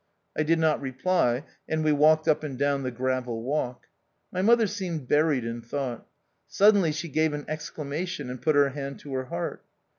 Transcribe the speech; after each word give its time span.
I 0.35 0.41
did 0.41 0.57
not 0.57 0.81
reply, 0.81 1.43
and 1.69 1.83
we 1.83 1.91
walked 1.91 2.27
up 2.27 2.43
and 2.43 2.57
down 2.57 2.81
the 2.81 2.89
gravel 2.89 3.43
walk. 3.43 3.85
My 4.31 4.41
mother 4.41 4.65
seemed 4.65 5.07
buried 5.07 5.43
in 5.45 5.61
thought. 5.61 6.07
Suddenly 6.47 6.91
she 6.91 7.07
gave 7.07 7.33
an 7.33 7.45
exclamation, 7.47 8.27
and 8.27 8.41
put 8.41 8.55
her 8.55 8.69
hand 8.69 8.97
to 9.01 9.13
her 9.13 9.25
heart. 9.25 9.63